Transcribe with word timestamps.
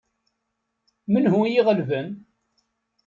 Menhu 1.11 1.39
i 1.45 1.51
iɣelben? 1.59 2.07